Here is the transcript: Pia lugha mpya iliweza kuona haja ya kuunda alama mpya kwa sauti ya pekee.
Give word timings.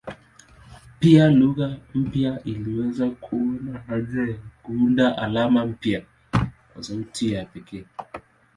Pia 0.99 1.29
lugha 1.29 1.77
mpya 1.93 2.43
iliweza 2.43 3.09
kuona 3.09 3.79
haja 3.79 4.21
ya 4.21 4.37
kuunda 4.63 5.17
alama 5.17 5.65
mpya 5.65 6.05
kwa 6.73 6.83
sauti 6.83 7.33
ya 7.33 7.45
pekee. 7.45 7.85